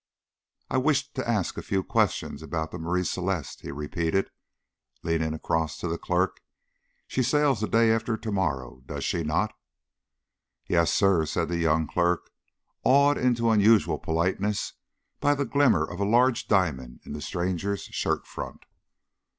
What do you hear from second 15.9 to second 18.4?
a large diamond in the stranger's shirt